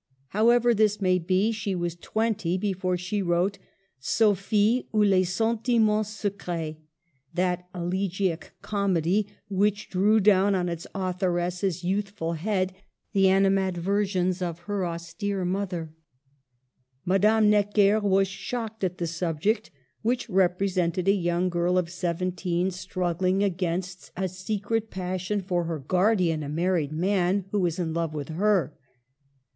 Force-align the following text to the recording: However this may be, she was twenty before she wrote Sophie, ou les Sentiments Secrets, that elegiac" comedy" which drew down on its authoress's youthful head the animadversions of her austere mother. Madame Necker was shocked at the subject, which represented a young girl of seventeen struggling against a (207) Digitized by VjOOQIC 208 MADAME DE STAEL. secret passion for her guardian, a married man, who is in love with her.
However 0.29 0.73
this 0.73 0.99
may 0.99 1.19
be, 1.19 1.51
she 1.51 1.75
was 1.75 1.95
twenty 1.95 2.57
before 2.57 2.97
she 2.97 3.21
wrote 3.21 3.59
Sophie, 3.99 4.87
ou 4.95 5.03
les 5.03 5.25
Sentiments 5.25 6.09
Secrets, 6.09 6.79
that 7.35 7.67
elegiac" 7.75 8.49
comedy" 8.71 9.27
which 9.61 9.91
drew 9.91 10.19
down 10.19 10.55
on 10.55 10.69
its 10.69 10.87
authoress's 10.95 11.83
youthful 11.83 12.33
head 12.33 12.73
the 13.13 13.27
animadversions 13.29 14.41
of 14.41 14.61
her 14.61 14.87
austere 14.87 15.45
mother. 15.45 15.93
Madame 17.05 17.47
Necker 17.51 17.99
was 17.99 18.27
shocked 18.27 18.83
at 18.83 18.97
the 18.97 19.05
subject, 19.05 19.69
which 20.01 20.27
represented 20.27 21.07
a 21.07 21.11
young 21.11 21.47
girl 21.47 21.77
of 21.77 21.91
seventeen 21.91 22.71
struggling 22.71 23.43
against 23.43 24.07
a 24.17 24.25
(207) 24.25 24.25
Digitized 24.25 24.25
by 24.25 24.25
VjOOQIC 24.25 24.25
208 24.25 24.25
MADAME 24.25 24.27
DE 24.27 24.29
STAEL. 24.33 24.45
secret 24.47 24.89
passion 24.89 25.41
for 25.43 25.63
her 25.65 25.77
guardian, 25.77 26.41
a 26.41 26.49
married 26.49 26.91
man, 26.91 27.45
who 27.51 27.63
is 27.67 27.77
in 27.77 27.93
love 27.93 28.15
with 28.15 28.29
her. 28.29 28.75